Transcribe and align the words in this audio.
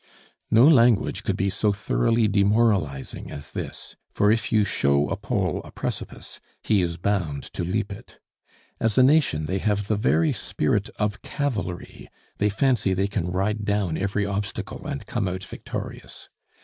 No 0.49 0.65
language 0.67 1.23
could 1.23 1.37
be 1.37 1.51
so 1.51 1.71
thoroughly 1.71 2.27
demoralizing 2.27 3.29
as 3.29 3.51
this; 3.51 3.95
for 4.09 4.31
if 4.31 4.51
you 4.51 4.65
show 4.65 5.07
a 5.09 5.15
Pole 5.15 5.61
a 5.63 5.69
precipice, 5.69 6.39
he 6.63 6.81
is 6.81 6.97
bound 6.97 7.43
to 7.53 7.63
leap 7.63 7.91
it. 7.91 8.17
As 8.79 8.97
a 8.97 9.03
nation 9.03 9.45
they 9.45 9.59
have 9.59 9.85
the 9.85 9.95
very 9.95 10.33
spirit 10.33 10.89
of 10.97 11.21
cavalry; 11.21 12.09
they 12.39 12.49
fancy 12.49 12.95
they 12.95 13.05
can 13.07 13.29
ride 13.31 13.63
down 13.63 13.95
every 13.95 14.25
obstacle 14.25 14.87
and 14.87 15.05
come 15.05 15.27
out 15.27 15.43
victorious. 15.43 16.29